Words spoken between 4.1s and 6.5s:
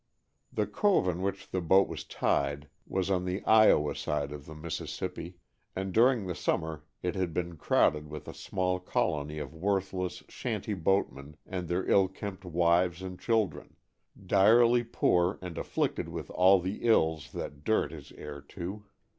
of the Mississippi, and during the